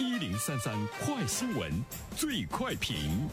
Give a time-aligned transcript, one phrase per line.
[0.00, 1.70] 一零三三快新闻，
[2.16, 3.28] 最快评。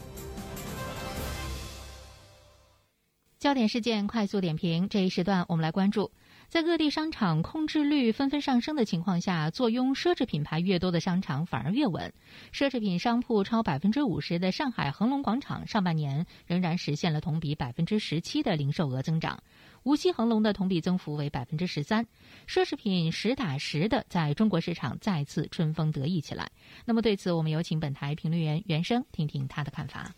[3.38, 6.10] 焦点事件快速点评，这一时段我们来关注，
[6.48, 12.12] 在各地商场空置率纷纷上升的情况下，坐拥奢侈品牌越多的商场反而越稳。
[12.52, 19.40] 奢侈品商铺超百分之五十的上海恒隆广场，上半年仍然实现了同比百分之十七的零售额增长。
[19.84, 22.04] 无锡恒隆的同比增幅为百分之十三，
[22.48, 26.50] 奢侈品实打实的在中国市场再次春风得意起来。
[26.84, 30.12] 那么对此，我们有请本台评论员袁生听听他的看法。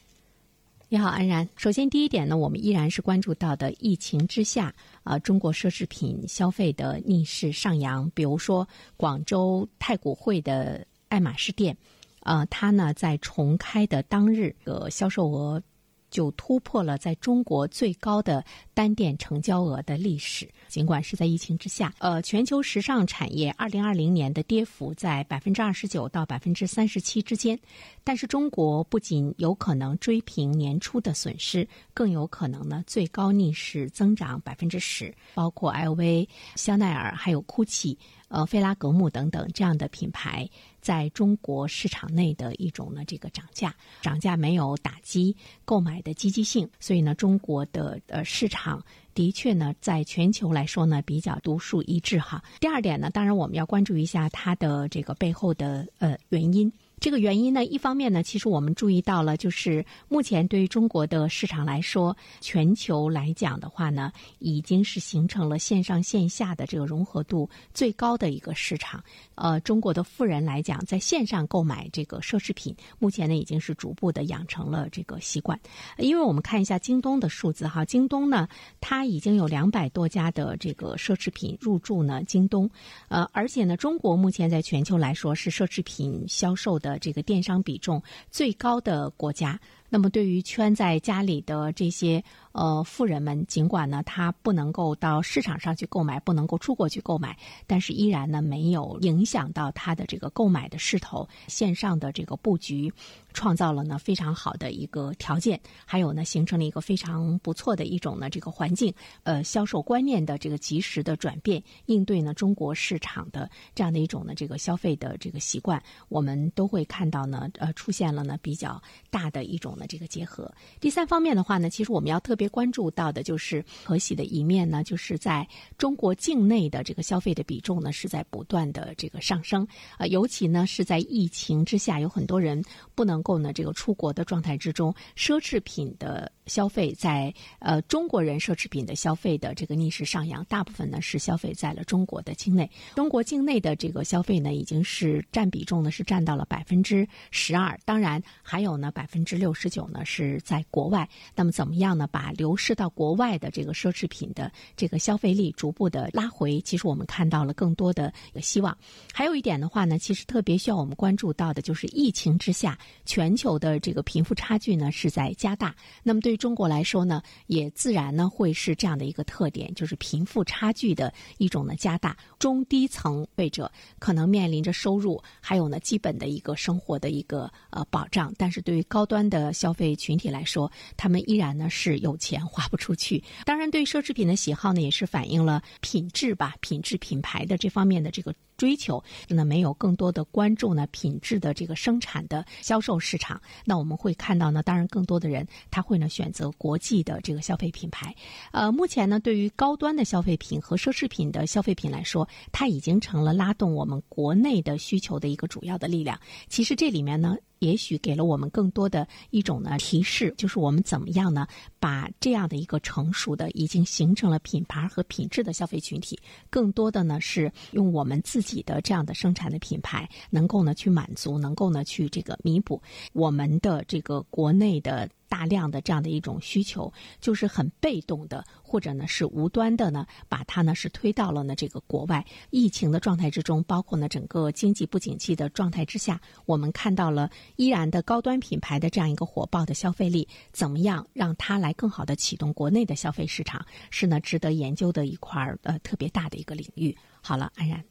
[0.93, 1.49] 你好，安然。
[1.57, 8.11] 首先，第一点呢，我们依然是关注到的疫情之下，啊，中国奢侈品消费的逆势上扬。
[8.13, 11.77] 比如说，广州太古汇的爱马仕店，
[12.23, 15.63] 呃，它呢在重开的当日，呃销售额。
[16.11, 20.49] 就突破了在中国最高的单店成交额的历史。
[20.69, 27.59] 尽管是在疫情之下，呃，全球时尚产业二零二零年的跌幅在百分之二十九到百分之三十七之间，
[28.05, 35.15] 但是中国不仅有可能追平年初的损失，更有可能呢最高逆势增长百分之十。
[35.35, 37.97] 包括 LV、香奈儿还有 GUCCI。
[38.31, 40.49] 呃，菲拉格慕等等这样的品牌，
[40.81, 48.81] 在中国市场内的一种呢，这个涨价，涨价没有打击购买的积极性，所以呢，中国的呃市场
[49.15, 52.41] 的确呢，在全球来说呢，比较独树一帜哈。
[52.61, 56.73] 第二点呢，当然我们要关注一下它的这个背后的呃原因。
[57.01, 69.03] 这个原因呢，一方面呢，其实我们注意到了，就是目前对于中国的市场来说，全球来讲的话呢，已经是形成了线上线下的这个融合度最高的一个市场。
[69.35, 75.59] 呃，中国的富人来讲，在线上购买这个奢侈品，目前呢已经是逐步的养成了这个习惯。
[75.97, 78.47] 因为我们看一下京东的数字哈，京东呢，
[78.79, 82.69] 它已经有两百多家的这个奢侈品入驻呢京东，
[83.09, 89.61] 呃，而且呢，中国目前在全球来说是奢侈品销售的这个电商比重最高的国家。
[89.93, 97.37] 那么，对于圈在家里的这些呃富人们，尽管呢他不能够到市场上去购买，不能够出国去购买，
[97.67, 101.29] 但是依然呢没有影响到他的这个购买的势头。
[101.49, 102.93] 线上的这个布局，
[103.33, 108.95] 创造了呢非常好的一个条件，还有呢形成了一个非常不错的一种呢这个环境。
[109.25, 118.81] 呃，销售观念的这个及时的转变，应对呢中国市场的这样的一种呢这个消费的这个习惯，我们都会看到呢呃出现了呢比较
[119.11, 119.77] 大的一种。
[119.87, 125.47] 这个结合，第三方面的话呢，其实我们要特别关注到的就是可喜的一面呢，就是在
[125.79, 129.67] 中国境内的这个消费的比重呢是在不断的这个上升
[129.99, 132.63] 啊，尤其呢是在疫情之下，有很多人
[132.95, 136.31] 不能够呢这个出国的状态之中，奢侈品的。
[136.47, 142.69] 消费在呃中国人奢侈品的消费的这个逆势上扬，大部分呢是消费在了中国的境内。
[142.97, 147.79] 中国境内的这个消费呢，已经是占比重呢是占到了百分之十二。
[147.85, 151.09] 当然还有呢百分之六十九呢是在国外。
[151.35, 152.07] 那么怎么样呢？
[152.07, 158.77] 把流失到国外的这个奢侈品的这个消费力逐步的拉回，其实我们看到了更多的希望。
[159.15, 162.77] 还有一点的话呢，其实特别需要我们关注到的就是疫情之下，
[163.07, 165.75] 全球的这个贫富差距呢是在加大。
[166.03, 173.71] 那么对于中国来说呢，也自然呢会是这样的一个特点，就是贫富差距的一种呢加大，中低层位者
[174.01, 183.23] 可能面临着收入还有呢基本的一个生活的一个呃保障，但是对于高端的消费群体来说，他们依然呢是有钱花不出去。
[183.45, 188.35] 当然，对奢侈品的喜好呢，也是反映了品质吧，品质品牌的这方面的这个。
[188.61, 198.15] 追求那没有更多的关注呢品质的这个生产的销售市场，那我们会看到呢，当然更多的人他会呢选择国际的这个消费品牌。
[198.53, 206.21] 呃，目前呢，对于高端的消费品和奢侈品的消费品来说，它已经成了拉动我们国内的需求的一个主要的力量。
[206.51, 207.39] 其实这里面呢。
[207.61, 211.47] 也许给了我们更多的一种呢提示，就是我们怎么样呢，
[211.79, 216.19] 把这样的一个成熟的、已经形成了品牌和品质的消费群体，
[216.51, 222.83] 更多的呢是用我们自己的这样的生产的品牌，能够呢去满足，能够呢去这个弥补
[223.13, 225.09] 我们的这个国内的。
[225.31, 246.97] 大量的这样的一种需求，就是很被动的，或者呢是无端的呢，把它呢是推到了呢这个国外疫情的状态之中，包括呢整个经济不景气的状态之下，我们看到了依然的高端品牌的这样一个火爆的消费力，怎么样让它来更好的启动国内的消费市场，是呢值得研究的一块儿呃特别大的一个领域。
[247.23, 247.85] 好了，安然，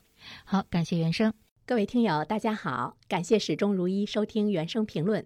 [0.44, 1.34] 好，感谢原生，
[1.66, 5.26] 各位听友，大家好，感谢始终如一收听原声评论。